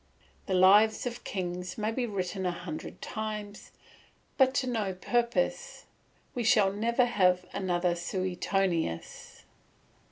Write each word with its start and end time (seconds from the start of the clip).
The 0.47 0.55
lives 0.55 1.05
of 1.05 1.23
kings 1.23 1.77
may 1.77 1.91
be 1.91 2.07
written 2.07 2.43
a 2.47 2.51
hundred 2.51 3.03
times, 3.03 3.69
but 4.35 4.55
to 4.55 4.65
no 4.67 4.95
purpose; 4.95 5.85
we 6.33 6.43
shall 6.43 6.73
never 6.73 7.05
have 7.05 7.45
another 7.53 7.93
Suetonius. 7.93 9.43